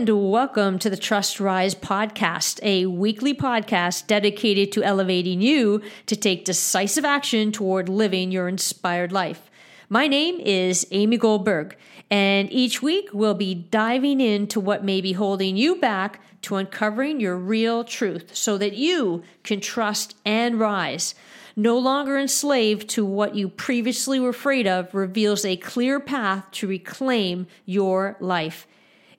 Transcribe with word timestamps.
and 0.00 0.30
welcome 0.30 0.78
to 0.78 0.88
the 0.88 0.96
Trust 0.96 1.38
Rise 1.40 1.74
podcast, 1.74 2.58
a 2.62 2.86
weekly 2.86 3.34
podcast 3.34 4.06
dedicated 4.06 4.72
to 4.72 4.82
elevating 4.82 5.42
you 5.42 5.82
to 6.06 6.16
take 6.16 6.46
decisive 6.46 7.04
action 7.04 7.52
toward 7.52 7.90
living 7.90 8.32
your 8.32 8.48
inspired 8.48 9.12
life. 9.12 9.50
My 9.90 10.08
name 10.08 10.40
is 10.40 10.86
Amy 10.90 11.18
Goldberg, 11.18 11.76
and 12.08 12.50
each 12.50 12.80
week 12.80 13.10
we'll 13.12 13.34
be 13.34 13.54
diving 13.54 14.22
into 14.22 14.58
what 14.58 14.82
may 14.82 15.02
be 15.02 15.12
holding 15.12 15.58
you 15.58 15.76
back 15.76 16.22
to 16.42 16.56
uncovering 16.56 17.20
your 17.20 17.36
real 17.36 17.84
truth 17.84 18.34
so 18.34 18.56
that 18.56 18.72
you 18.72 19.22
can 19.42 19.60
trust 19.60 20.16
and 20.24 20.58
rise. 20.58 21.14
No 21.56 21.76
longer 21.76 22.16
enslaved 22.16 22.88
to 22.90 23.04
what 23.04 23.34
you 23.34 23.50
previously 23.50 24.18
were 24.18 24.30
afraid 24.30 24.66
of 24.66 24.94
reveals 24.94 25.44
a 25.44 25.58
clear 25.58 26.00
path 26.00 26.50
to 26.52 26.66
reclaim 26.66 27.46
your 27.66 28.16
life. 28.18 28.66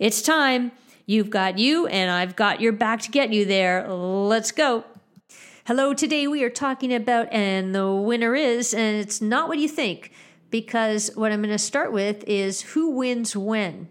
It's 0.02 0.24
time. 0.24 0.72
You've 1.06 1.30
got 1.30 1.60
you, 1.60 1.86
and 1.86 2.10
I've 2.10 2.36
got 2.36 2.60
your 2.60 2.72
back 2.74 3.02
to 3.02 3.12
get 3.12 3.32
you 3.32 3.46
there. 3.46 3.88
Let's 3.88 4.52
go. 4.52 4.84
Hello, 5.68 5.94
today 5.94 6.26
we 6.26 6.44
are 6.44 6.50
talking 6.50 6.92
about, 6.92 7.32
and 7.32 7.76
the 7.76 7.94
winner 7.94 8.34
is, 8.34 8.74
and 8.74 8.98
it's 8.98 9.22
not 9.22 9.48
what 9.48 9.60
you 9.60 9.68
think, 9.68 10.12
because 10.50 11.12
what 11.14 11.32
I'm 11.32 11.44
going 11.44 11.52
to 11.52 11.60
start 11.60 11.92
with 11.92 12.24
is 12.24 12.64
who 12.64 12.90
wins 12.90 13.36
when. 13.36 13.90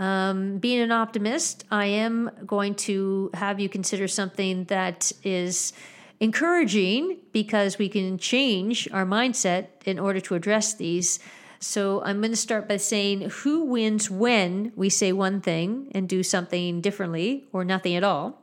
Um, 0.00 0.58
being 0.58 0.80
an 0.80 0.90
optimist, 0.90 1.64
I 1.70 1.86
am 1.86 2.28
going 2.44 2.74
to 2.74 3.30
have 3.34 3.60
you 3.60 3.68
consider 3.68 4.08
something 4.08 4.64
that 4.64 5.12
is 5.22 5.72
encouraging 6.18 7.18
because 7.30 7.78
we 7.78 7.88
can 7.88 8.18
change 8.18 8.88
our 8.92 9.06
mindset 9.06 9.68
in 9.84 10.00
order 10.00 10.18
to 10.22 10.34
address 10.34 10.74
these. 10.74 11.20
So 11.58 12.02
I'm 12.02 12.20
going 12.20 12.32
to 12.32 12.36
start 12.36 12.68
by 12.68 12.76
saying 12.76 13.30
who 13.30 13.64
wins 13.64 14.10
when 14.10 14.72
we 14.76 14.88
say 14.90 15.12
one 15.12 15.40
thing 15.40 15.90
and 15.94 16.08
do 16.08 16.22
something 16.22 16.80
differently 16.80 17.46
or 17.52 17.64
nothing 17.64 17.94
at 17.94 18.04
all. 18.04 18.42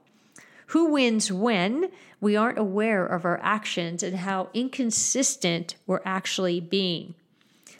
Who 0.68 0.92
wins 0.92 1.32
when 1.32 1.92
we 2.20 2.36
aren't 2.36 2.58
aware 2.58 3.06
of 3.06 3.26
our 3.26 3.40
actions 3.44 4.02
and 4.02 4.18
how 4.18 4.50
inconsistent 4.54 5.76
we're 5.86 6.02
actually 6.06 6.60
being. 6.60 7.16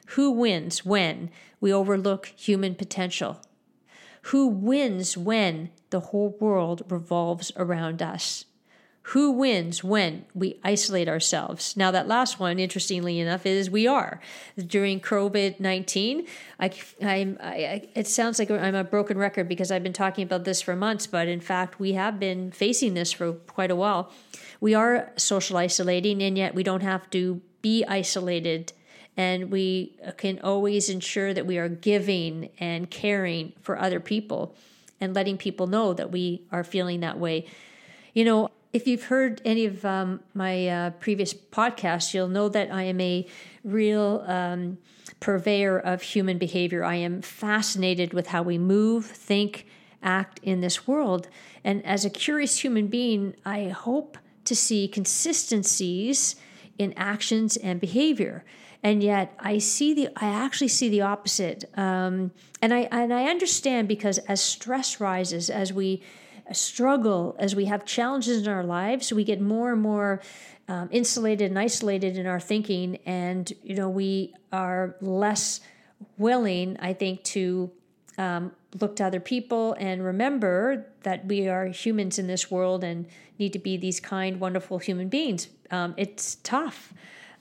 Who 0.08 0.32
wins 0.32 0.86
when 0.86 1.32
we 1.60 1.74
overlook 1.74 2.28
human 2.36 2.76
potential. 2.76 3.42
Who 4.24 4.48
wins 4.48 5.18
when 5.18 5.72
the 5.90 6.02
whole 6.02 6.38
world 6.40 6.84
revolves 6.90 7.52
around 7.56 8.02
us 8.02 8.46
who 9.08 9.32
wins 9.32 9.84
when 9.84 10.26
we 10.34 10.60
isolate 10.64 11.10
ourselves? 11.10 11.76
Now, 11.76 11.92
that 11.92 12.08
last 12.08 12.40
one, 12.40 12.58
interestingly 12.58 13.20
enough, 13.20 13.46
is 13.46 13.70
we 13.70 13.86
are. 13.86 14.22
During 14.58 15.02
COVID 15.02 15.60
19, 15.60 16.26
I, 16.60 16.72
I'm, 17.02 17.38
I, 17.42 17.90
it 17.96 18.08
sounds 18.08 18.40
like 18.40 18.50
I'm 18.50 18.76
a 18.76 18.84
broken 18.84 19.18
record 19.18 19.50
because 19.50 19.72
I've 19.72 19.84
been 19.84 19.92
talking 19.92 20.24
about 20.24 20.46
this 20.46 20.62
for 20.62 20.76
months, 20.76 21.06
but 21.06 21.28
in 21.28 21.42
fact, 21.42 21.82
we 21.82 21.94
have 21.94 22.18
been 22.18 22.52
facing 22.52 22.94
this 22.94 23.12
for 23.12 23.34
quite 23.34 23.72
a 23.72 23.76
while. 23.76 24.10
We 24.62 24.74
are 24.74 25.12
social 25.18 25.58
isolating, 25.58 26.24
and 26.24 26.38
yet 26.38 26.56
we 26.56 26.64
don't 26.64 26.84
have 26.84 27.10
to 27.10 27.42
be 27.62 27.84
isolated. 27.84 28.72
And 29.18 29.52
we 29.52 29.98
can 30.18 30.40
always 30.40 30.90
ensure 30.90 31.34
that 31.34 31.46
we 31.46 31.58
are 31.58 31.70
giving 31.70 32.50
and 32.58 32.90
caring 32.90 33.52
for 33.62 33.78
other 33.78 34.00
people 34.00 34.56
and 35.02 35.14
letting 35.14 35.38
people 35.38 35.68
know 35.68 35.94
that 35.94 36.10
we 36.10 36.46
are 36.54 36.64
feeling 36.64 37.02
that 37.02 37.20
way. 37.20 37.46
You 38.14 38.24
know, 38.24 38.50
if 38.74 38.88
you've 38.88 39.04
heard 39.04 39.40
any 39.46 39.66
of 39.66 39.86
um, 39.86 40.20
my 40.34 40.68
uh, 40.68 40.90
previous 40.92 41.32
podcasts, 41.34 42.14
you'll 42.14 42.28
know 42.28 42.50
that 42.50 42.72
I 42.74 42.84
am 42.84 43.00
a 43.00 43.26
real 43.64 44.24
um, 44.28 44.80
purveyor 45.20 45.78
of 45.80 46.02
human 46.02 46.40
behavior. 46.40 46.84
I 46.84 46.96
am 46.96 47.22
fascinated 47.22 48.14
with 48.14 48.28
how 48.28 48.42
we 48.42 48.58
move, 48.58 49.06
think, 49.06 49.68
act 50.02 50.40
in 50.42 50.62
this 50.62 50.88
world. 50.88 51.30
And 51.64 51.86
as 51.86 52.04
a 52.04 52.10
curious 52.10 52.60
human 52.60 52.88
being, 52.88 53.36
I 53.46 53.70
hope 53.70 54.18
to 54.46 54.56
see 54.56 54.88
consistencies 54.88 56.36
in 56.80 56.94
actions 56.98 57.56
and 57.58 57.80
behavior. 57.80 58.44
And 58.82 59.02
yet, 59.02 59.34
I 59.40 59.60
see 59.60 59.94
the 59.94 60.10
I 60.18 60.28
actually 60.28 60.68
see 60.68 60.90
the 60.90 61.02
opposite. 61.02 61.64
Um, 61.78 62.32
and 62.62 62.74
I 62.74 62.90
and 62.92 63.14
I 63.14 63.26
understand 63.28 63.88
because 63.88 64.18
as 64.18 64.42
stress 64.42 65.00
rises, 65.00 65.50
as 65.50 65.72
we 65.72 66.02
struggle, 66.52 67.36
as 67.40 67.56
we 67.56 67.66
have 67.66 67.86
challenges 67.86 68.46
in 68.46 68.48
our 68.48 68.64
lives, 68.64 69.14
we 69.14 69.24
get 69.24 69.40
more 69.42 69.72
and 69.74 69.82
more 69.82 70.22
um, 70.68 70.90
insulated 70.92 71.50
and 71.50 71.60
isolated 71.60 72.18
in 72.18 72.26
our 72.26 72.40
thinking, 72.40 72.98
and 73.06 73.52
you 73.64 73.76
know 73.76 73.90
we 73.90 74.34
are 74.52 74.96
less 75.02 75.62
willing, 76.18 76.78
I 76.80 76.94
think, 76.94 77.24
to 77.24 77.72
um, 78.18 78.52
look 78.80 78.96
to 78.98 79.06
other 79.06 79.20
people 79.20 79.74
and 79.80 80.04
remember 80.04 80.88
that 81.04 81.26
we 81.26 81.48
are 81.48 81.68
humans 81.68 82.20
in 82.20 82.28
this 82.28 82.52
world 82.52 82.84
and 82.84 83.08
need 83.40 83.54
to 83.54 83.60
be 83.60 83.78
these 83.78 84.00
kind, 84.00 84.40
wonderful 84.40 84.78
human 84.80 85.10
beings. 85.10 85.50
Um, 85.72 85.94
it's 85.98 86.36
tough. 86.36 86.94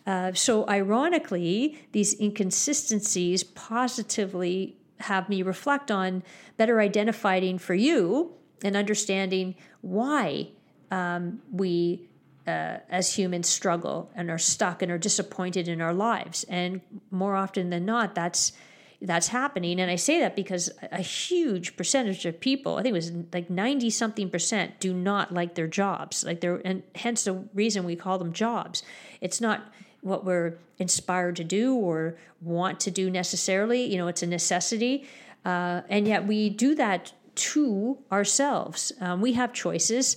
Uh, 0.07 0.33
so, 0.33 0.69
ironically, 0.69 1.87
these 1.93 2.19
inconsistencies 2.21 3.45
positively 3.45 4.77
have 5.01 5.29
me 5.29 5.43
reflect 5.43 5.91
on 5.91 6.23
better 6.57 6.81
identifying 6.81 7.59
for 7.59 7.75
you 7.75 8.35
and 8.65 8.77
understanding 8.77 9.55
why 9.81 10.49
um, 10.91 11.43
we 11.51 12.09
uh, 12.47 12.79
as 12.89 13.15
humans 13.15 13.49
struggle 13.49 14.11
and 14.15 14.31
are 14.31 14.39
stuck 14.39 14.83
and 14.83 14.91
are 14.91 14.99
disappointed 14.99 15.69
in 15.69 15.81
our 15.81 15.95
lives. 15.95 16.45
And 16.49 16.81
more 17.11 17.37
often 17.37 17.71
than 17.71 17.85
not 17.85 18.15
that's 18.15 18.53
that's 19.01 19.29
happening. 19.29 19.81
And 19.81 19.91
i 19.91 19.97
say 19.97 20.21
that 20.21 20.37
because 20.37 20.71
a 20.93 21.03
huge 21.03 21.77
percentage 21.77 22.25
of 22.25 22.39
people 22.39 22.77
i 22.77 22.83
think 22.83 22.93
it 22.93 22.95
was 22.95 23.13
like 23.33 23.51
90 23.51 23.91
something 23.91 24.31
percent 24.31 24.79
do 24.79 24.95
not 24.95 25.33
like 25.33 25.55
their 25.55 25.67
jobs. 25.67 26.25
Like 26.25 26.41
they're 26.41 26.61
and 26.65 26.83
hence 26.95 27.25
the 27.25 27.45
reason 27.55 27.85
we 27.85 27.97
call 27.97 28.19
them 28.19 28.33
jobs. 28.33 28.83
It's 29.21 29.41
not 29.41 29.73
what 30.03 30.25
we're 30.25 30.59
inspired 30.79 31.37
to 31.37 31.45
do 31.45 31.75
or 31.77 32.17
want 32.41 32.81
to 32.81 32.91
do 32.91 33.11
necessarily. 33.11 33.85
You 33.85 33.99
know 33.99 34.09
it's 34.09 34.23
a 34.23 34.27
necessity. 34.27 35.09
Uh, 35.45 35.83
and 35.89 36.07
yet 36.07 36.27
we 36.27 36.49
do 36.49 36.75
that 36.77 37.13
to 37.35 37.99
ourselves. 38.11 38.93
Um, 39.01 39.21
we 39.21 39.33
have 39.35 39.53
choices, 39.53 40.17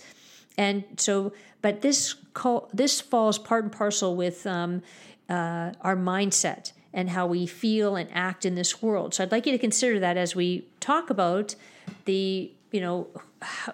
and 0.57 0.83
so, 0.97 1.33
but 1.61 1.81
this 1.81 2.13
call, 2.33 2.69
this 2.73 3.01
falls 3.01 3.37
part 3.37 3.63
and 3.63 3.71
parcel 3.71 4.15
with 4.15 4.45
um, 4.45 4.81
uh, 5.29 5.71
our 5.81 5.95
mindset 5.95 6.71
and 6.93 7.09
how 7.09 7.27
we 7.27 7.45
feel 7.45 7.95
and 7.95 8.09
act 8.13 8.45
in 8.45 8.55
this 8.55 8.81
world. 8.81 9.13
So, 9.13 9.23
I'd 9.23 9.31
like 9.31 9.45
you 9.45 9.51
to 9.51 9.57
consider 9.57 9.99
that 9.99 10.17
as 10.17 10.35
we 10.35 10.67
talk 10.79 11.09
about 11.09 11.55
the 12.05 12.51
you 12.71 12.81
know 12.81 13.07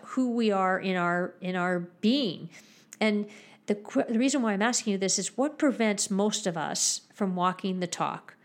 who 0.03 0.31
we 0.31 0.51
are 0.51 0.79
in 0.79 0.95
our 0.95 1.33
in 1.41 1.55
our 1.55 1.79
being, 2.01 2.49
and 2.99 3.25
the 3.67 3.75
the 4.09 4.19
reason 4.19 4.41
why 4.41 4.53
I'm 4.53 4.61
asking 4.61 4.93
you 4.93 4.97
this 4.97 5.19
is 5.19 5.37
what 5.37 5.57
prevents 5.57 6.11
most 6.11 6.47
of 6.47 6.57
us 6.57 7.01
from 7.13 7.35
walking 7.35 7.79
the 7.79 7.87
talk 7.87 8.35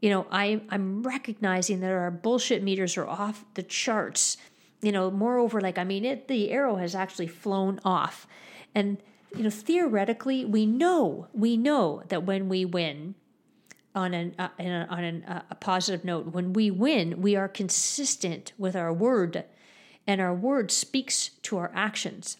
you 0.00 0.10
know, 0.10 0.26
I, 0.30 0.62
I'm 0.70 1.02
recognizing 1.02 1.80
that 1.80 1.92
our 1.92 2.10
bullshit 2.10 2.62
meters 2.62 2.96
are 2.96 3.06
off 3.06 3.44
the 3.54 3.62
charts. 3.62 4.36
You 4.82 4.92
know, 4.92 5.10
moreover, 5.10 5.60
like, 5.60 5.76
I 5.76 5.84
mean, 5.84 6.04
it, 6.04 6.26
the 6.26 6.50
arrow 6.50 6.76
has 6.76 6.94
actually 6.94 7.26
flown 7.26 7.80
off. 7.84 8.26
And, 8.74 8.96
you 9.36 9.42
know, 9.42 9.50
theoretically, 9.50 10.44
we 10.44 10.64
know, 10.64 11.28
we 11.34 11.56
know 11.56 12.02
that 12.08 12.24
when 12.24 12.48
we 12.48 12.64
win, 12.64 13.14
on 13.94 14.14
an 14.14 14.34
uh, 14.38 14.48
a, 14.58 14.64
on 14.88 15.04
an, 15.04 15.24
uh, 15.24 15.42
a 15.50 15.54
positive 15.54 16.04
note, 16.04 16.26
when 16.26 16.52
we 16.52 16.70
win, 16.70 17.20
we 17.20 17.36
are 17.36 17.48
consistent 17.48 18.52
with 18.56 18.76
our 18.76 18.92
word, 18.92 19.44
and 20.06 20.20
our 20.20 20.34
word 20.34 20.70
speaks 20.70 21.30
to 21.42 21.58
our 21.58 21.70
actions. 21.74 22.36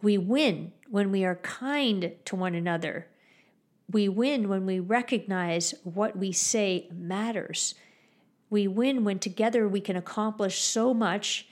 We 0.00 0.16
win 0.16 0.72
when 0.88 1.10
we 1.10 1.24
are 1.24 1.36
kind 1.36 2.12
to 2.24 2.36
one 2.36 2.54
another 2.54 3.08
we 3.90 4.08
win 4.08 4.48
when 4.48 4.66
we 4.66 4.80
recognize 4.80 5.74
what 5.84 6.16
we 6.16 6.32
say 6.32 6.88
matters. 6.92 7.74
We 8.50 8.66
win 8.66 9.04
when 9.04 9.18
together 9.18 9.68
we 9.68 9.80
can 9.80 9.96
accomplish 9.96 10.60
so 10.60 10.94
much, 10.94 11.48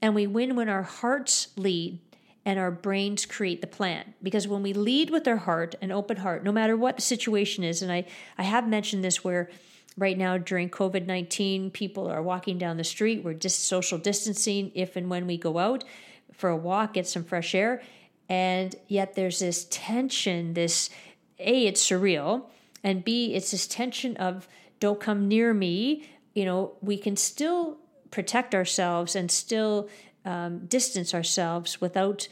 and 0.00 0.14
we 0.14 0.26
win 0.26 0.56
when 0.56 0.68
our 0.68 0.82
hearts 0.82 1.48
lead 1.56 2.00
and 2.44 2.58
our 2.58 2.70
brains 2.70 3.24
create 3.24 3.60
the 3.60 3.66
plan. 3.66 4.14
Because 4.22 4.48
when 4.48 4.62
we 4.62 4.72
lead 4.72 5.10
with 5.10 5.28
our 5.28 5.36
heart, 5.36 5.74
an 5.80 5.92
open 5.92 6.18
heart, 6.18 6.42
no 6.42 6.50
matter 6.50 6.76
what 6.76 6.96
the 6.96 7.02
situation 7.02 7.62
is, 7.62 7.82
and 7.82 7.92
I, 7.92 8.06
I 8.36 8.42
have 8.42 8.66
mentioned 8.66 9.04
this 9.04 9.22
where 9.22 9.48
right 9.96 10.18
now 10.18 10.38
during 10.38 10.68
COVID 10.68 11.06
19, 11.06 11.70
people 11.70 12.08
are 12.08 12.22
walking 12.22 12.58
down 12.58 12.76
the 12.76 12.84
street, 12.84 13.22
we're 13.22 13.34
just 13.34 13.66
social 13.66 13.98
distancing 13.98 14.72
if 14.74 14.96
and 14.96 15.08
when 15.08 15.26
we 15.26 15.36
go 15.36 15.58
out 15.58 15.84
for 16.32 16.50
a 16.50 16.56
walk, 16.56 16.94
get 16.94 17.06
some 17.06 17.24
fresh 17.24 17.54
air. 17.54 17.82
And 18.28 18.74
yet 18.88 19.14
there's 19.14 19.40
this 19.40 19.66
tension, 19.70 20.54
this 20.54 20.88
a, 21.44 21.66
it's 21.66 21.86
surreal, 21.86 22.44
and 22.82 23.04
B, 23.04 23.34
it's 23.34 23.50
this 23.50 23.66
tension 23.66 24.16
of 24.16 24.48
don't 24.80 25.00
come 25.00 25.28
near 25.28 25.54
me. 25.54 26.08
You 26.34 26.44
know, 26.44 26.72
we 26.80 26.96
can 26.96 27.16
still 27.16 27.78
protect 28.10 28.54
ourselves 28.54 29.14
and 29.14 29.30
still 29.30 29.88
um, 30.24 30.66
distance 30.66 31.14
ourselves 31.14 31.80
without. 31.80 32.28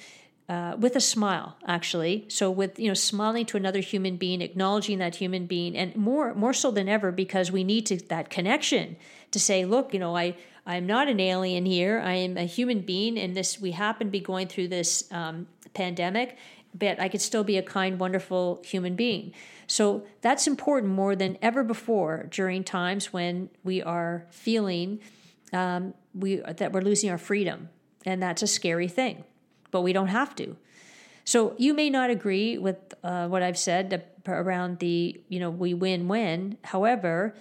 Uh, 0.49 0.75
with 0.81 0.97
a 0.97 1.01
smile, 1.01 1.57
actually. 1.65 2.25
So 2.27 2.51
with 2.51 2.77
you 2.77 2.89
know, 2.89 2.95
smiling 2.95 3.47
to 3.47 3.57
another 3.57 3.79
human 3.79 4.17
being, 4.17 4.41
acknowledging 4.41 4.99
that 4.99 5.15
human 5.15 5.47
being, 5.47 5.77
and 5.77 5.95
more 5.95 6.35
more 6.35 6.53
so 6.53 6.73
than 6.73 6.89
ever 6.89 7.13
because 7.13 7.53
we 7.53 7.63
need 7.63 7.87
to 7.87 7.97
that 8.09 8.31
connection 8.31 8.97
to 9.31 9.39
say, 9.39 9.65
look, 9.65 9.95
you 9.95 10.01
know, 10.01 10.17
I 10.17 10.35
I'm 10.67 10.87
not 10.87 11.09
an 11.09 11.21
alien 11.21 11.67
here. 11.67 12.01
I 12.05 12.15
am 12.15 12.37
a 12.37 12.45
human 12.45 12.81
being, 12.81 13.19
and 13.19 13.37
this 13.37 13.61
we 13.61 13.73
happen 13.73 14.09
to 14.09 14.11
be 14.11 14.21
going 14.21 14.49
through 14.49 14.69
this 14.69 15.05
um, 15.13 15.47
pandemic, 15.75 16.37
but 16.75 17.01
I 17.01 17.09
could 17.09 17.21
still 17.21 17.45
be 17.45 17.57
a 17.57 17.63
kind, 17.63 17.99
wonderful 17.99 18.63
human 18.65 18.95
being. 18.95 19.33
So 19.67 20.05
that's 20.21 20.47
important 20.47 20.93
more 20.93 21.15
than 21.15 21.39
ever 21.41 21.63
before 21.63 22.27
during 22.31 22.65
times 22.65 23.13
when 23.13 23.51
we 23.63 23.83
are 23.83 24.27
feeling 24.31 25.01
um, 25.53 25.95
we 26.15 26.37
that 26.37 26.73
we're 26.73 26.81
losing 26.81 27.11
our 27.11 27.19
freedom, 27.19 27.69
and 28.05 28.23
that's 28.23 28.43
a 28.43 28.47
scary 28.47 28.89
thing. 28.89 29.25
But 29.71 29.83
we 29.83 29.93
don't 29.93 30.09
have 30.09 30.35
to. 30.37 30.57
So 31.25 31.55
you 31.59 31.75
may 31.75 31.91
not 31.91 32.11
agree 32.11 32.59
with 32.59 32.77
uh, 33.05 33.29
what 33.29 33.43
I've 33.43 33.59
said 33.59 34.05
around 34.27 34.79
the 34.79 35.21
you 35.29 35.41
know 35.41 35.51
we 35.51 35.75
win 35.75 36.09
win. 36.09 36.59
However, 36.65 37.35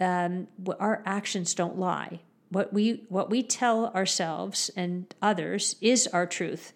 um, 0.00 0.48
our 0.78 1.02
actions 1.06 1.54
don't 1.54 1.78
lie. 1.78 2.20
What 2.50 2.72
we 2.72 3.04
what 3.08 3.30
we 3.30 3.42
tell 3.42 3.86
ourselves 3.88 4.70
and 4.76 5.12
others 5.20 5.76
is 5.80 6.06
our 6.08 6.26
truth, 6.26 6.72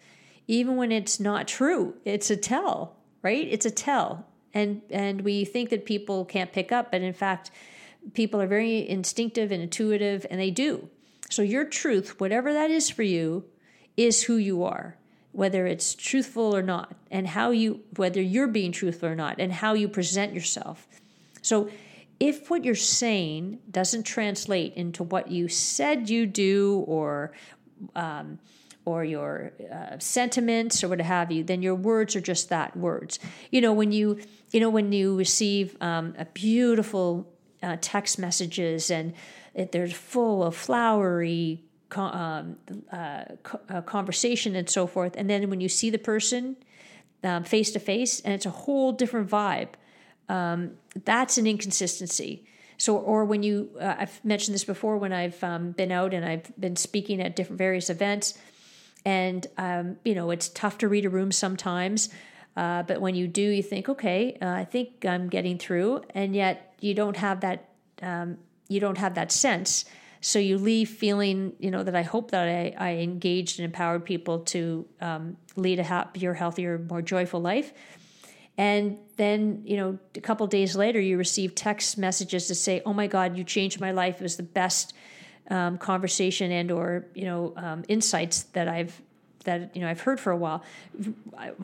even 0.49 0.75
when 0.75 0.91
it's 0.91 1.19
not 1.19 1.47
true. 1.47 1.93
It's 2.05 2.31
a 2.31 2.35
tell, 2.35 2.95
right? 3.21 3.47
It's 3.49 3.67
a 3.67 3.71
tell, 3.71 4.25
and 4.53 4.81
and 4.89 5.21
we 5.21 5.45
think 5.45 5.69
that 5.69 5.85
people 5.85 6.25
can't 6.25 6.51
pick 6.51 6.71
up, 6.71 6.91
but 6.91 7.01
in 7.01 7.13
fact, 7.13 7.51
people 8.15 8.41
are 8.41 8.47
very 8.47 8.89
instinctive 8.89 9.51
and 9.51 9.61
intuitive, 9.61 10.25
and 10.29 10.41
they 10.41 10.49
do. 10.49 10.89
So 11.29 11.43
your 11.43 11.65
truth, 11.65 12.19
whatever 12.19 12.51
that 12.51 12.71
is 12.71 12.89
for 12.89 13.03
you, 13.03 13.45
is 13.95 14.23
who 14.23 14.35
you 14.35 14.63
are 14.63 14.97
whether 15.31 15.67
it's 15.67 15.93
truthful 15.93 16.55
or 16.55 16.63
not 16.63 16.95
and 17.11 17.27
how 17.27 17.51
you 17.51 17.79
whether 17.97 18.19
you're 18.19 18.47
being 18.47 18.71
truthful 18.71 19.07
or 19.07 19.15
not 19.15 19.35
and 19.39 19.53
how 19.53 19.73
you 19.73 19.87
present 19.87 20.33
yourself 20.33 20.87
so 21.43 21.69
if 22.19 22.49
what 22.49 22.65
you're 22.65 22.73
saying 22.73 23.59
doesn't 23.69 24.03
translate 24.03 24.73
into 24.73 25.03
what 25.03 25.29
you 25.29 25.47
said 25.47 26.09
you 26.09 26.25
do 26.25 26.83
or 26.87 27.31
um, 27.95 28.39
or 28.89 29.03
your 29.03 29.53
uh, 29.71 29.97
sentiments 29.99 30.83
or 30.83 30.87
what 30.89 31.01
have 31.01 31.31
you, 31.31 31.43
then 31.43 31.61
your 31.61 31.75
words 31.75 32.15
are 32.15 32.21
just 32.21 32.49
that 32.49 32.75
words. 32.75 33.19
You 33.51 33.61
know 33.61 33.73
when 33.73 33.91
you 33.91 34.19
you 34.51 34.59
know 34.59 34.69
when 34.69 34.91
you 34.91 35.17
receive 35.17 35.75
um, 35.81 36.13
a 36.17 36.25
beautiful 36.25 37.31
uh, 37.61 37.77
text 37.81 38.19
messages 38.19 38.91
and 38.91 39.13
they're 39.71 39.87
full 39.87 40.43
of 40.43 40.55
flowery 40.55 41.63
um, 41.95 42.57
uh, 42.93 43.23
uh, 43.69 43.81
conversation 43.81 44.55
and 44.55 44.69
so 44.69 44.87
forth, 44.87 45.13
and 45.17 45.29
then 45.29 45.49
when 45.49 45.61
you 45.61 45.69
see 45.69 45.89
the 45.89 45.97
person 45.97 46.55
face 47.43 47.71
to 47.71 47.79
face, 47.79 48.21
and 48.21 48.33
it's 48.33 48.45
a 48.45 48.55
whole 48.63 48.91
different 48.93 49.29
vibe 49.29 49.69
um, 50.29 50.77
that's 51.05 51.37
an 51.37 51.47
inconsistency. 51.47 52.45
So, 52.77 52.95
or 52.95 53.25
when 53.25 53.43
you, 53.43 53.71
uh, 53.81 53.95
I've 53.99 54.23
mentioned 54.23 54.55
this 54.55 54.63
before 54.63 54.97
when 54.97 55.11
I've 55.11 55.43
um, 55.43 55.71
been 55.71 55.91
out 55.91 56.13
and 56.13 56.23
I've 56.23 56.49
been 56.57 56.77
speaking 56.77 57.19
at 57.21 57.35
different 57.35 57.57
various 57.57 57.89
events, 57.89 58.37
and 59.05 59.45
um, 59.57 59.97
you 60.03 60.15
know 60.15 60.31
it's 60.31 60.49
tough 60.49 60.77
to 60.79 60.87
read 60.87 61.05
a 61.05 61.09
room 61.09 61.31
sometimes. 61.31 62.09
Uh, 62.57 62.83
but 62.83 62.99
when 62.99 63.15
you 63.15 63.27
do, 63.27 63.41
you 63.41 63.63
think, 63.63 63.87
okay, 63.87 64.37
uh, 64.41 64.49
I 64.49 64.65
think 64.65 65.05
I'm 65.05 65.29
getting 65.29 65.57
through, 65.57 66.03
and 66.13 66.35
yet 66.35 66.73
you 66.81 66.93
don't 66.93 67.17
have 67.17 67.41
that. 67.41 67.69
Um, 68.01 68.37
you 68.67 68.79
don't 68.79 68.97
have 68.97 69.15
that 69.15 69.31
sense. 69.31 69.85
So 70.21 70.37
you 70.37 70.57
leave 70.57 70.89
feeling, 70.89 71.53
you 71.59 71.71
know, 71.71 71.83
that 71.83 71.95
I 71.95 72.01
hope 72.01 72.31
that 72.31 72.47
I, 72.47 72.75
I 72.77 72.95
engaged 72.97 73.59
and 73.59 73.65
empowered 73.65 74.03
people 74.03 74.39
to 74.39 74.85
um, 74.99 75.37
lead 75.55 75.79
a 75.79 75.83
happier, 75.83 76.33
healthier, 76.33 76.77
more 76.77 77.01
joyful 77.01 77.39
life. 77.39 77.71
And 78.57 78.97
then, 79.15 79.61
you 79.63 79.77
know, 79.77 79.97
a 80.15 80.19
couple 80.21 80.45
days 80.47 80.75
later, 80.75 80.99
you 80.99 81.17
receive 81.17 81.55
text 81.55 81.97
messages 81.97 82.47
to 82.47 82.55
say, 82.55 82.81
"Oh 82.85 82.93
my 82.93 83.07
God, 83.07 83.37
you 83.37 83.45
changed 83.45 83.79
my 83.79 83.91
life. 83.91 84.19
It 84.19 84.23
was 84.23 84.35
the 84.35 84.43
best 84.43 84.93
um, 85.49 85.77
conversation 85.77 86.51
and 86.51 86.71
or 86.71 87.05
you 87.13 87.25
know 87.25 87.53
um, 87.57 87.83
insights 87.87 88.43
that 88.53 88.67
I've 88.67 89.01
that 89.45 89.75
you 89.75 89.81
know 89.81 89.89
I've 89.89 90.01
heard 90.01 90.19
for 90.19 90.31
a 90.31 90.37
while. 90.37 90.63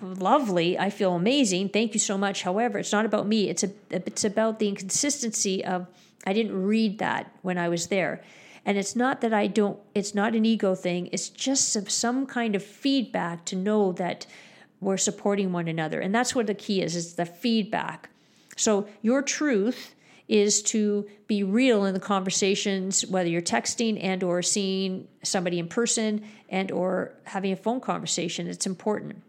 Lovely. 0.01 0.77
I 0.77 0.89
feel 0.89 1.13
amazing. 1.13 1.69
Thank 1.69 1.93
you 1.93 1.99
so 1.99 2.17
much. 2.17 2.43
However, 2.43 2.79
it's 2.79 2.91
not 2.91 3.05
about 3.05 3.27
me. 3.27 3.49
It's 3.49 3.63
a 3.63 3.71
it's 3.89 4.23
about 4.23 4.59
the 4.59 4.67
inconsistency 4.67 5.63
of 5.63 5.87
I 6.25 6.33
didn't 6.33 6.63
read 6.63 6.99
that 6.99 7.31
when 7.41 7.57
I 7.57 7.69
was 7.69 7.87
there. 7.87 8.21
And 8.65 8.77
it's 8.77 8.95
not 8.95 9.21
that 9.21 9.33
I 9.33 9.47
don't, 9.47 9.79
it's 9.93 10.15
not 10.15 10.33
an 10.35 10.43
ego 10.43 10.73
thing. 10.73 11.09
It's 11.11 11.29
just 11.29 11.71
some, 11.71 11.87
some 11.87 12.25
kind 12.25 12.55
of 12.55 12.63
feedback 12.63 13.45
to 13.45 13.55
know 13.55 13.91
that 13.93 14.25
we're 14.81 14.97
supporting 14.97 15.51
one 15.51 15.67
another. 15.67 15.99
And 15.99 16.13
that's 16.13 16.33
what 16.33 16.47
the 16.47 16.55
key 16.55 16.81
is, 16.81 16.95
is 16.95 17.13
the 17.13 17.25
feedback. 17.25 18.09
So 18.57 18.87
your 19.01 19.21
truth 19.21 19.93
is 20.27 20.61
to 20.63 21.07
be 21.27 21.43
real 21.43 21.85
in 21.85 21.93
the 21.93 21.99
conversations 21.99 23.05
whether 23.05 23.29
you're 23.29 23.41
texting 23.41 24.03
and 24.03 24.23
or 24.23 24.41
seeing 24.41 25.07
somebody 25.23 25.59
in 25.59 25.67
person 25.67 26.23
and 26.49 26.71
or 26.71 27.13
having 27.25 27.51
a 27.51 27.55
phone 27.55 27.79
conversation. 27.79 28.47
It's 28.47 28.65
important. 28.65 29.21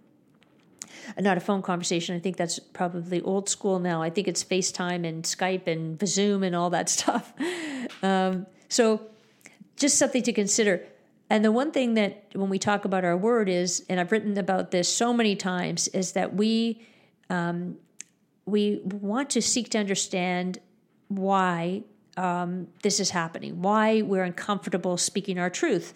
Not 1.18 1.36
a 1.36 1.40
phone 1.40 1.62
conversation. 1.62 2.16
I 2.16 2.18
think 2.18 2.36
that's 2.36 2.58
probably 2.58 3.20
old 3.20 3.48
school 3.48 3.78
now. 3.78 4.02
I 4.02 4.10
think 4.10 4.26
it's 4.26 4.42
facetime 4.42 5.06
and 5.06 5.22
skype 5.22 5.66
and 5.66 6.00
zoom 6.06 6.42
and 6.42 6.56
all 6.56 6.70
that 6.70 6.88
stuff. 6.96 7.32
Um, 8.02 8.46
so 8.68 9.02
just 9.76 9.98
something 9.98 10.22
to 10.22 10.32
consider. 10.32 10.84
And 11.28 11.44
the 11.44 11.52
one 11.52 11.72
thing 11.72 11.94
that 11.94 12.26
when 12.34 12.48
we 12.48 12.58
talk 12.58 12.84
about 12.84 13.04
our 13.04 13.16
word 13.16 13.48
is, 13.48 13.84
and 13.88 14.00
I've 14.00 14.12
written 14.12 14.38
about 14.38 14.70
this 14.70 14.88
so 14.88 15.12
many 15.12 15.36
times, 15.36 15.88
is 15.88 16.12
that 16.12 16.34
we 16.34 16.86
um, 17.28 17.76
we 18.44 18.80
want 18.84 19.30
to 19.30 19.42
seek 19.42 19.70
to 19.70 19.78
understand 19.78 20.60
why 21.08 21.82
um, 22.16 22.68
this 22.82 23.00
is 23.00 23.10
happening, 23.10 23.62
why 23.62 24.02
we're 24.02 24.24
uncomfortable 24.24 24.96
speaking 24.96 25.38
our 25.38 25.50
truth. 25.50 25.94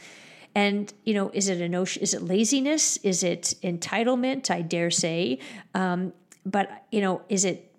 And 0.54 0.92
you 1.04 1.14
know, 1.14 1.30
is 1.32 1.48
it 1.48 1.60
a 1.60 1.68
notion? 1.68 2.02
Is 2.02 2.14
it 2.14 2.22
laziness? 2.22 2.96
Is 2.98 3.22
it 3.22 3.54
entitlement? 3.62 4.50
I 4.50 4.62
dare 4.62 4.90
say. 4.90 5.38
Um, 5.74 6.12
but 6.44 6.84
you 6.90 7.00
know, 7.00 7.22
is 7.28 7.44
it? 7.44 7.72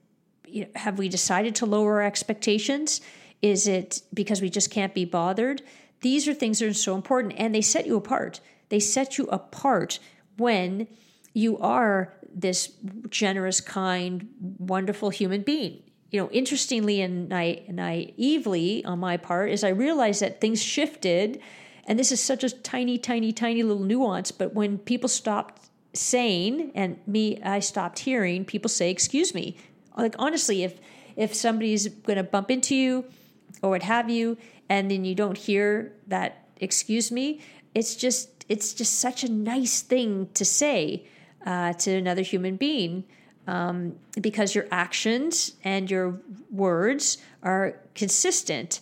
You 0.48 0.66
know, 0.66 0.70
have 0.76 0.98
we 0.98 1.08
decided 1.08 1.56
to 1.56 1.66
lower 1.66 2.02
our 2.02 2.04
expectations? 2.04 3.02
Is 3.42 3.68
it 3.68 4.02
because 4.14 4.42
we 4.42 4.50
just 4.50 4.70
can't 4.70 4.94
be 4.94 5.06
bothered? 5.06 5.62
These 6.02 6.28
are 6.28 6.34
things 6.34 6.60
that 6.60 6.68
are 6.68 6.74
so 6.74 6.96
important 6.96 7.36
and 7.38 7.54
they 7.54 7.62
set 7.62 7.86
you 7.86 7.96
apart. 7.96 8.40
They 8.70 8.80
set 8.80 9.18
you 9.18 9.26
apart 9.26 10.00
when 10.38 10.88
you 11.34 11.58
are 11.60 12.14
this 12.34 12.74
generous, 13.10 13.62
kind, 13.62 14.28
wonderful 14.58 15.10
human 15.10 15.42
being. 15.42 15.84
You 16.12 16.22
know, 16.22 16.30
interestingly 16.30 17.02
and 17.02 17.30
na- 17.30 17.62
naively 17.70 18.86
on 18.86 19.00
my 19.00 19.18
part, 19.18 19.50
is 19.50 19.64
I 19.64 19.70
realized 19.70 20.22
that 20.22 20.42
things 20.42 20.62
shifted, 20.62 21.42
and 21.86 21.98
this 21.98 22.12
is 22.12 22.22
such 22.22 22.44
a 22.44 22.50
tiny, 22.50 22.98
tiny, 22.98 23.32
tiny 23.32 23.64
little 23.64 23.84
nuance. 23.84 24.32
But 24.32 24.54
when 24.54 24.78
people 24.78 25.10
stopped 25.10 25.70
saying, 25.94 26.72
and 26.76 27.00
me, 27.08 27.42
I 27.42 27.60
stopped 27.60 28.00
hearing 28.00 28.46
people 28.46 28.70
say, 28.70 28.92
"Excuse 28.92 29.34
me," 29.34 29.58
like 29.98 30.16
honestly, 30.20 30.64
if 30.64 30.80
if 31.16 31.34
somebody's 31.34 31.88
going 31.88 32.18
to 32.18 32.24
bump 32.24 32.52
into 32.52 32.76
you 32.76 33.06
or 33.62 33.72
what 33.72 33.84
have 33.84 34.10
you, 34.10 34.38
and 34.70 34.92
then 34.92 35.06
you 35.06 35.16
don't 35.16 35.38
hear 35.38 35.94
that 36.08 36.48
excuse 36.60 37.12
me 37.12 37.42
it's 37.74 37.96
just 37.96 38.46
it's 38.50 38.74
just 38.74 39.00
such 39.00 39.24
a 39.24 39.32
nice 39.32 39.82
thing 39.82 40.30
to 40.34 40.44
say 40.44 41.06
uh, 41.46 41.74
to 41.74 41.92
another 41.92 42.22
human 42.22 42.56
being 42.56 43.04
um, 43.48 43.96
because 44.20 44.54
your 44.56 44.68
actions 44.72 45.54
and 45.64 45.90
your 45.90 46.20
words 46.52 47.18
are 47.44 47.80
consistent 47.96 48.82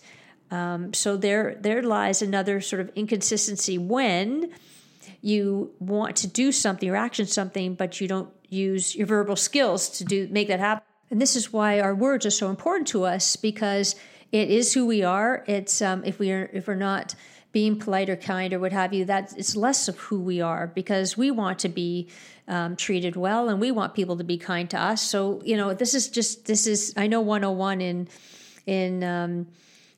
um, 0.50 0.92
so 0.92 1.16
there 1.16 1.56
there 1.60 1.82
lies 1.82 2.22
another 2.22 2.60
sort 2.60 2.80
of 2.80 2.90
inconsistency 2.94 3.78
when 3.78 4.50
you 5.22 5.72
want 5.78 6.16
to 6.16 6.26
do 6.26 6.50
something 6.52 6.88
or 6.88 6.96
action 6.96 7.26
something 7.26 7.74
but 7.74 8.00
you 8.00 8.08
don't 8.08 8.30
use 8.48 8.96
your 8.96 9.06
verbal 9.06 9.36
skills 9.36 9.88
to 9.88 10.04
do 10.04 10.28
make 10.30 10.48
that 10.48 10.60
happen 10.60 10.82
and 11.10 11.20
this 11.20 11.34
is 11.34 11.52
why 11.52 11.80
our 11.80 11.94
words 11.94 12.24
are 12.24 12.30
so 12.30 12.50
important 12.50 12.86
to 12.88 13.04
us 13.04 13.36
because 13.36 13.96
it 14.32 14.48
is 14.48 14.72
who 14.72 14.86
we 14.86 15.02
are. 15.02 15.44
It's 15.46 15.82
um, 15.82 16.04
if 16.04 16.18
we 16.18 16.30
are 16.30 16.48
if 16.52 16.68
we're 16.68 16.74
not 16.76 17.14
being 17.52 17.78
polite 17.78 18.08
or 18.08 18.16
kind 18.16 18.52
or 18.52 18.60
what 18.60 18.72
have 18.72 18.92
you, 18.92 19.04
that 19.04 19.34
it's 19.36 19.56
less 19.56 19.88
of 19.88 19.98
who 19.98 20.20
we 20.20 20.40
are 20.40 20.68
because 20.68 21.16
we 21.16 21.30
want 21.30 21.58
to 21.58 21.68
be 21.68 22.08
um, 22.46 22.76
treated 22.76 23.16
well 23.16 23.48
and 23.48 23.60
we 23.60 23.70
want 23.70 23.94
people 23.94 24.16
to 24.16 24.24
be 24.24 24.38
kind 24.38 24.70
to 24.70 24.80
us. 24.80 25.02
So 25.02 25.40
you 25.44 25.56
know, 25.56 25.74
this 25.74 25.94
is 25.94 26.08
just 26.08 26.46
this 26.46 26.66
is 26.66 26.92
I 26.96 27.06
know 27.06 27.20
101 27.20 27.80
in 27.80 28.08
in 28.66 29.04
um, 29.04 29.46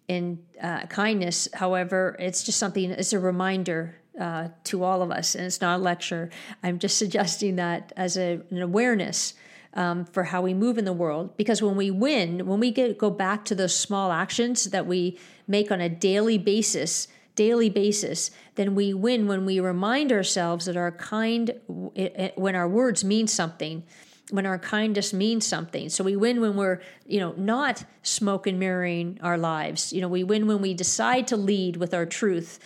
in 0.08 0.38
uh, 0.60 0.86
kindness. 0.86 1.48
However, 1.54 2.16
it's 2.18 2.42
just 2.42 2.58
something. 2.58 2.90
It's 2.90 3.12
a 3.12 3.18
reminder 3.18 3.96
uh, 4.18 4.48
to 4.64 4.84
all 4.84 5.02
of 5.02 5.10
us, 5.10 5.34
and 5.34 5.44
it's 5.44 5.60
not 5.60 5.80
a 5.80 5.82
lecture. 5.82 6.30
I'm 6.62 6.78
just 6.78 6.98
suggesting 7.04 7.56
that 7.56 7.92
as 7.96 8.16
a, 8.16 8.40
an 8.50 8.62
awareness 8.62 9.34
um, 9.74 10.04
for 10.04 10.24
how 10.24 10.42
we 10.42 10.54
move 10.54 10.78
in 10.78 10.84
the 10.84 10.92
world. 10.92 11.36
Because 11.36 11.62
when 11.62 11.76
we 11.76 11.90
win, 11.90 12.46
when 12.46 12.60
we 12.60 12.70
get, 12.70 12.98
go 12.98 13.10
back 13.10 13.44
to 13.46 13.54
those 13.54 13.74
small 13.74 14.12
actions 14.12 14.64
that 14.64 14.86
we 14.86 15.18
make 15.48 15.70
on 15.70 15.80
a 15.80 15.88
daily 15.88 16.38
basis, 16.38 17.08
daily 17.34 17.70
basis, 17.70 18.30
then 18.54 18.74
we 18.74 18.92
win 18.92 19.26
when 19.26 19.46
we 19.46 19.60
remind 19.60 20.12
ourselves 20.12 20.66
that 20.66 20.76
our 20.76 20.92
kind, 20.92 21.52
when 21.66 22.54
our 22.54 22.68
words 22.68 23.04
mean 23.04 23.26
something, 23.26 23.82
when 24.30 24.46
our 24.46 24.58
kindness 24.58 25.12
means 25.12 25.46
something. 25.46 25.88
So 25.88 26.04
we 26.04 26.16
win 26.16 26.40
when 26.40 26.56
we're, 26.56 26.80
you 27.06 27.20
know, 27.20 27.32
not 27.36 27.84
smoke 28.02 28.46
and 28.46 28.58
mirroring 28.58 29.18
our 29.22 29.36
lives. 29.36 29.92
You 29.92 30.00
know, 30.00 30.08
we 30.08 30.24
win 30.24 30.46
when 30.46 30.60
we 30.62 30.74
decide 30.74 31.26
to 31.28 31.36
lead 31.36 31.76
with 31.76 31.92
our 31.92 32.06
truth, 32.06 32.58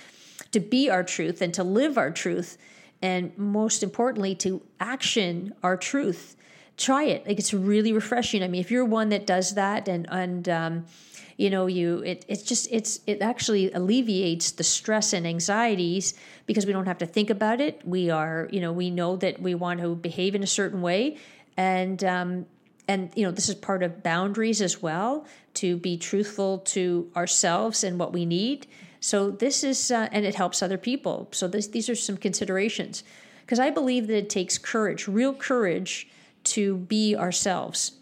to 0.53 0.61
be 0.61 0.91
our 0.91 1.03
truth 1.03 1.43
and 1.43 1.53
to 1.55 1.65
live 1.65 1.99
our 1.99 2.11
truth, 2.11 2.59
and 3.03 3.37
most 3.37 3.83
importantly, 3.83 4.35
to 4.37 4.63
action 4.81 5.55
our 5.63 5.77
truth. 5.77 6.37
Try 6.77 7.05
it. 7.05 7.27
Like 7.27 7.39
it's 7.39 7.55
really 7.55 7.93
refreshing. 7.93 8.43
I 8.43 8.49
mean, 8.49 8.61
if 8.61 8.71
you're 8.71 8.85
one 8.85 9.09
that 9.09 9.27
does 9.27 9.55
that 9.55 9.89
and 9.89 10.07
and 10.11 10.49
um, 10.49 10.85
you 11.37 11.51
know 11.51 11.67
you 11.67 11.99
it 11.99 12.25
it's 12.29 12.43
just 12.43 12.69
it's 12.71 13.01
it 13.07 13.21
actually 13.21 13.73
alleviates 13.73 14.53
the 14.53 14.65
stress 14.65 15.13
and 15.13 15.27
anxieties 15.27 16.15
because 16.47 16.67
we 16.67 16.73
don't 16.73 16.87
have 16.87 16.99
to 16.99 17.07
think 17.07 17.31
about 17.31 17.61
it. 17.61 17.81
We 17.85 18.11
are 18.11 18.49
you 18.51 18.61
know 18.61 18.73
we 18.73 18.91
know 18.91 19.17
that 19.17 19.41
we 19.41 19.55
want 19.55 19.81
to 19.81 19.95
behave 19.95 20.35
in 20.35 20.43
a 20.43 20.47
certain 20.47 20.83
way. 20.83 21.19
And 21.57 22.03
um, 22.05 22.47
and 22.89 23.11
you 23.15 23.25
know 23.25 23.31
this 23.31 23.49
is 23.49 23.55
part 23.55 23.83
of 23.83 24.03
boundaries 24.03 24.63
as 24.63 24.81
well 24.81 25.27
to 25.55 25.77
be 25.77 25.97
truthful 25.97 26.59
to 26.59 27.11
ourselves 27.17 27.85
and 27.85 27.99
what 27.99 28.13
we 28.13 28.25
need. 28.25 28.67
So 29.01 29.31
this 29.31 29.63
is 29.63 29.91
uh, 29.91 30.09
and 30.13 30.25
it 30.25 30.35
helps 30.35 30.63
other 30.63 30.79
people. 30.79 31.29
So 31.33 31.49
this, 31.49 31.69
these 31.69 31.89
are 31.89 31.95
some 31.95 32.17
considerations. 32.17 33.05
Because 33.43 33.61
i 33.61 33.71
believe 33.71 34.09
that 34.09 34.17
it 34.17 34.29
takes 34.29 34.59
courage 34.59 35.07
real 35.07 35.33
courage 35.33 36.09
to 36.43 36.79
be 36.79 37.15
ourselves 37.15 37.93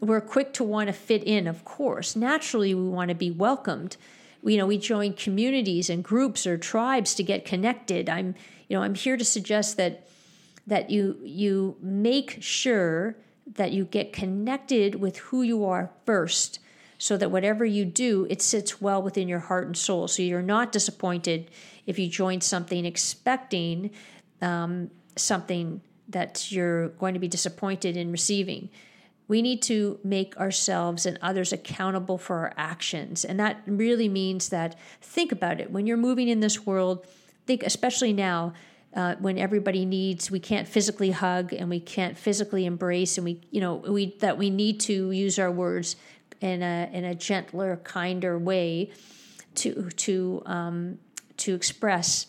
we're 0.00 0.20
quick 0.20 0.52
to 0.54 0.64
want 0.64 0.88
to 0.88 0.92
fit 0.92 1.22
in 1.24 1.46
of 1.46 1.64
course. 1.64 2.16
Naturally 2.16 2.74
we 2.74 2.88
want 2.88 3.08
to 3.08 3.14
be 3.14 3.30
welcomed. 3.30 3.96
You 4.42 4.58
know 4.58 4.66
we 4.66 4.78
join 4.78 5.14
communities 5.14 5.88
and 5.88 6.04
groups 6.04 6.46
or 6.46 6.58
tribes 6.58 7.14
to 7.14 7.22
get 7.22 7.44
connected. 7.44 8.08
I'm 8.08 8.34
you 8.68 8.76
know 8.76 8.82
i'm 8.82 8.94
here 8.94 9.16
to 9.16 9.24
suggest 9.24 9.76
that 9.76 10.06
that 10.66 10.90
you 10.90 11.18
you 11.22 11.76
make 11.80 12.38
sure 12.40 13.16
that 13.54 13.72
you 13.72 13.84
get 13.84 14.12
connected 14.12 14.94
with 14.96 15.18
who 15.18 15.42
you 15.42 15.64
are 15.64 15.90
first 16.06 16.58
so 16.96 17.16
that 17.16 17.30
whatever 17.30 17.64
you 17.64 17.84
do 17.84 18.26
it 18.30 18.40
sits 18.40 18.80
well 18.80 19.02
within 19.02 19.28
your 19.28 19.40
heart 19.40 19.66
and 19.66 19.76
soul. 19.76 20.08
So 20.08 20.22
you're 20.22 20.42
not 20.42 20.72
disappointed 20.72 21.50
if 21.86 21.98
you 21.98 22.08
join 22.08 22.40
something 22.40 22.86
expecting 22.86 23.90
um, 24.40 24.90
something 25.16 25.82
that 26.08 26.50
you're 26.50 26.88
going 26.88 27.14
to 27.14 27.20
be 27.20 27.28
disappointed 27.28 27.96
in 27.96 28.10
receiving 28.10 28.70
we 29.26 29.40
need 29.40 29.62
to 29.62 29.98
make 30.04 30.36
ourselves 30.36 31.06
and 31.06 31.18
others 31.22 31.52
accountable 31.52 32.18
for 32.18 32.36
our 32.36 32.54
actions. 32.56 33.24
And 33.24 33.40
that 33.40 33.62
really 33.66 34.08
means 34.08 34.50
that 34.50 34.78
think 35.00 35.32
about 35.32 35.60
it. 35.60 35.70
When 35.70 35.86
you're 35.86 35.96
moving 35.96 36.28
in 36.28 36.40
this 36.40 36.66
world 36.66 37.06
think 37.46 37.62
especially 37.62 38.12
now 38.12 38.54
uh, 38.94 39.16
when 39.18 39.38
everybody 39.38 39.84
needs 39.84 40.30
we 40.30 40.40
can't 40.40 40.68
physically 40.68 41.10
hug 41.10 41.52
and 41.52 41.68
we 41.68 41.80
can't 41.80 42.16
physically 42.16 42.64
embrace 42.64 43.18
and 43.18 43.24
we 43.24 43.40
you 43.50 43.60
know 43.60 43.74
we 43.74 44.16
that 44.20 44.38
we 44.38 44.50
need 44.50 44.80
to 44.80 45.10
use 45.10 45.38
our 45.38 45.50
words 45.50 45.96
in 46.40 46.62
a 46.62 46.88
in 46.92 47.04
a 47.04 47.14
gentler 47.14 47.76
kinder 47.84 48.38
way 48.38 48.90
to 49.54 49.90
to 49.90 50.42
um, 50.46 50.98
to 51.36 51.54
express 51.54 52.26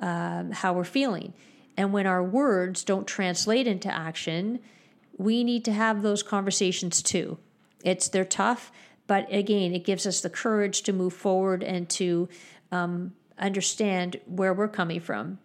um, 0.00 0.50
how 0.52 0.72
we're 0.72 0.84
feeling. 0.84 1.32
And 1.76 1.92
when 1.92 2.06
our 2.06 2.22
words 2.22 2.82
don't 2.82 3.06
translate 3.06 3.66
into 3.66 3.92
action 3.92 4.60
we 5.18 5.44
need 5.44 5.64
to 5.64 5.72
have 5.72 6.00
those 6.00 6.22
conversations 6.22 7.02
too 7.02 7.36
it's 7.84 8.08
they're 8.08 8.24
tough 8.24 8.72
but 9.06 9.30
again 9.32 9.74
it 9.74 9.84
gives 9.84 10.06
us 10.06 10.20
the 10.22 10.30
courage 10.30 10.82
to 10.82 10.92
move 10.92 11.12
forward 11.12 11.62
and 11.62 11.90
to 11.90 12.28
um, 12.72 13.12
understand 13.38 14.18
where 14.26 14.54
we're 14.54 14.68
coming 14.68 15.00
from 15.00 15.38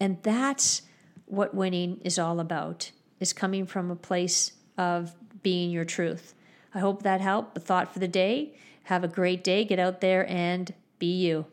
and 0.00 0.16
that's 0.22 0.82
what 1.26 1.54
winning 1.54 2.00
is 2.02 2.18
all 2.18 2.40
about, 2.40 2.90
is 3.20 3.32
coming 3.32 3.66
from 3.66 3.90
a 3.90 3.96
place 3.96 4.52
of 4.76 5.14
being 5.42 5.70
your 5.70 5.84
truth. 5.84 6.34
I 6.74 6.80
hope 6.80 7.02
that 7.02 7.20
helped. 7.20 7.56
A 7.56 7.60
thought 7.60 7.92
for 7.92 7.98
the 7.98 8.08
day. 8.08 8.56
Have 8.84 9.04
a 9.04 9.08
great 9.08 9.44
day. 9.44 9.64
Get 9.64 9.78
out 9.78 10.00
there 10.00 10.28
and 10.28 10.72
be 10.98 11.06
you. 11.06 11.46